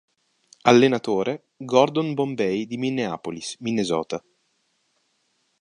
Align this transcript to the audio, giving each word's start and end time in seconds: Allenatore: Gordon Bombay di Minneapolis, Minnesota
Allenatore: 0.63 1.49
Gordon 1.59 2.15
Bombay 2.15 2.65
di 2.65 2.77
Minneapolis, 2.77 3.57
Minnesota 3.59 4.25